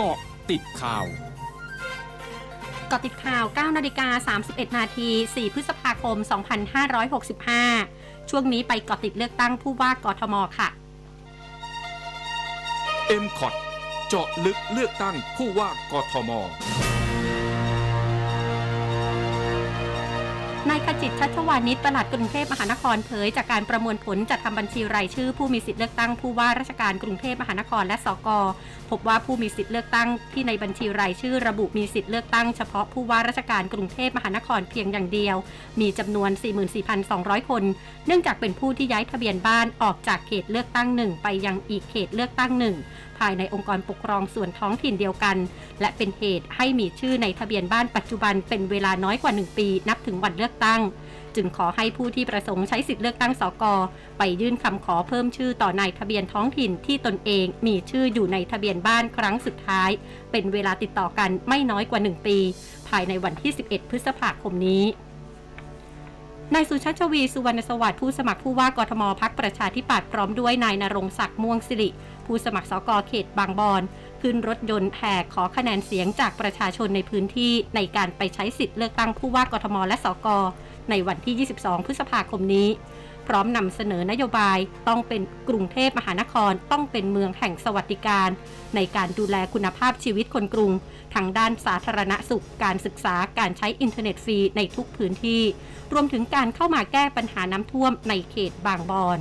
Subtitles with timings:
[0.00, 0.18] เกาะ
[0.50, 1.06] ติดข่าว
[2.90, 6.16] กาะติดข่าว 9 นาฬิกา 31 นาที 4 พฤษภาคม
[7.48, 10.68] 2565 ช่วงนี้ไปเกาะติดเลือกตั้งผู้ว่ากทมค่ะ
[13.22, 13.54] m c o t
[14.08, 16.30] เจาะลึกเลือกตั้งผู้ว่ากทม
[20.70, 28.28] นายขจิตชัชวานิชประหลัดกรุงเทพมหานครเผยจากการประมวลผลจัดทำบัญชีรายชื่อ ผู้มีสิทธิเลือกตั้งผู้ว่าราชการกรุงเทพมหานครและสก
[28.90, 35.36] พบว่าผู้มีสิทธิเลือกตั้งที่ในบัญชีรายชื่อ ระบุมีสิทธิเลือกตั้งเฉพาะผู้ว่าราชการกรุงเทพมหานครเพียงอย่างเดียว
[35.80, 36.30] มีจำนวน
[36.90, 37.62] 44,200 คน
[38.06, 42.76] เนื่องจากเป็นผู้ที่ย้ายทะเบียนบ้านออกจากเขตเลือกตั้งหนึ่งไปยังอีกเขตเลือกตั้งหนึ่ง
[43.18, 45.36] ภายในองค์กรปกครองส่วนท้องถิ่นเดียวกัน
[45.80, 50.80] และเป็นเหตุให้มีชื่อในทะเบียนบ้านปัจจุบันเป็นเวลาน้อยกว่า 1 ปี นับถึงวันเลือกตั้ง
[51.36, 53.64] จึงขอให้ผู้ที่ประสงค์ใช้สิทธิเลือกตั้งสก
[54.18, 59.90] ไปยื่นคำขอเพิ่มชื่อต่อนายทะเบียนท้องถิ่นที่ตนเองมีชื่ออยู่ในทะเบียนบ้านครั้งสุดท้าย
[60.30, 62.38] เป็นเวลาติดต่อกันไม่น้อยกว่า 1 ปี
[62.88, 64.84] ภายในวันที่ 11 พฤษภาคมนี้
[66.54, 71.88] นายสุชาติชวีสุวรรณสวัสดิ์ผู้สมัครผู้ว่ากทมพักประชาธิปัตย์พร้อมด้วยนายนรงศักดิ์ม่วงสิริ
[72.26, 73.82] ผู้สมัครสกเขตบางบอน
[74.22, 80.26] ขึ้นรถยนต์แห่ขอคะแนนเสียงจากประชาชนในพื้นที่ในการไปใช้สิทธิ์เลือกตั้งผู้ว่ากทมและสก
[80.90, 82.68] ในวันที่ 22 พฤษภาคมนี้
[83.28, 88.28] พร้อมนำเสนอนโยบายต้องเป็นกรุงเทพมหานครต้องเป็นเมืองแห่งสวัสดิการ
[88.74, 90.72] ในการดูแลคุณภาพชีวิตคนกรุง
[91.14, 95.42] ทางด้านสาธารณสุข การศึกษาการใช้อินเทอร์เน็ตฟรีในทุกพื้นที่
[95.92, 99.18] รวมถึงการเข้ามาแก้ปัญหาน้ำท่วมในเขตบางบอน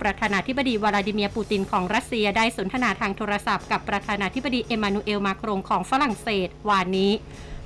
[0.00, 7.12] ประธานาธิบดีวลาดิเมียร์ปูตินของรัสเซียได้สนทนาทางโทรศัพท์กับประธานาธิบดีเอมานูเอลมาครงของฝรั่งเศสวานนี้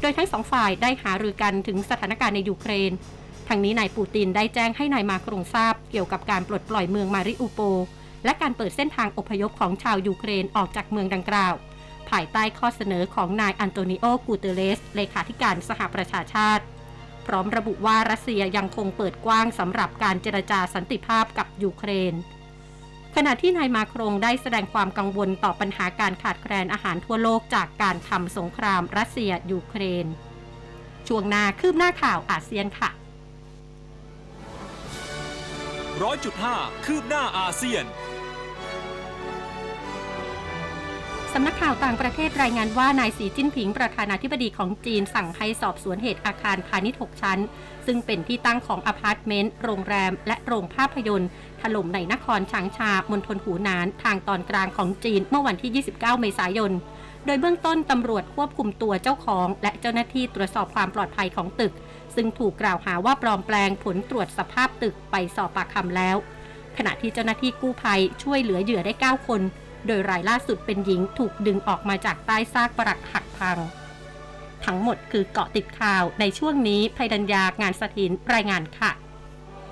[0.01, 2.93] โดยทั้งสองฝ่ายได้หารือกันถึงสถานการณ์ในยูเครน
[3.49, 7.61] ทั้งนี้นายปูตินได้แจ้งให้นายมาครงทราบเกี่ยวกับการปลดปล่อยเมืองมาริอูโป
[8.25, 11.55] และการเปิดเส้นทางอพยพของชาวยูเครนออกจากเมืองดังกล่าว
[12.11, 16.65] ภายใต้ข้อเสนอของนายอันโตนิโอ กูเตร์เรส เลขาธิการสหประชาชาติ
[17.27, 22.15] พร้อมระบุว่ารัสเซียยังคงเปิดกว้างสำหรับการเจรจาสันติภาพกับยูเครน
[23.17, 30.07] ขณะที่นายมาครงได้แสดงความกังวลต่อปัญหาการขาดแคลนอาหารทั่วโลกจากการทำสงครามรัสเซียยูเครน
[31.09, 32.91] ช่วงหน้าคืบหน้าข่าวอาเซียนค่ะ
[36.01, 37.85] ร้อยจุดห้าคืบหน้าอาเซียน
[41.33, 47.39] สำนักข่าวต่างประเทศรายงานว่านายสีจิ้นผิงประธานาธิบดีของจีนสั่งให้สอบสวนเหตุอาคารพาณิชย์ 6 ชั้น
[47.87, 56.73] ซึ่งเป็นที่ตั้งของอพาร์ตเมนต์ โรงแรม และโรงภาพยนตร์ถล่มในนครฉางชามณฑลหูหนาน ทางตอนกลางของจีนเมื่อวันที่ 29 เมษายน
[57.27, 61.73] โดยเบื้องต้นตำรวจควบคุมตัวเจ้าของ และเจ้าหน้าที่ตรวจสอบความปลอดภัยของตึก
[62.15, 66.17] ซึ่งถูกกล่าวหาว่าปลอมแปลงผลตรวจสภาพตึกไปสอบปากคำแล้ว
[66.77, 69.41] ขณะที่เจ้าหน้าที่กู้ภัยช่วยเหลือเหยื่อได้ 9 คน
[69.87, 73.59] โดยรายล่าสุดเป็นหญิงถูกดึงออกมาจากใต้ซากปรักหักพัง
[74.65, 78.93] ทั้งหมดคือเกาะติดข่าวในช่วงนี้ภัยดัญญางานสถินรายงานค่ะ